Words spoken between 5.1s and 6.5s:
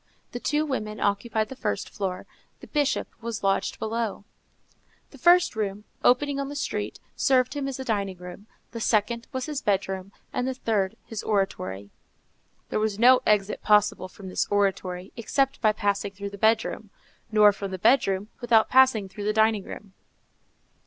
The first room, opening on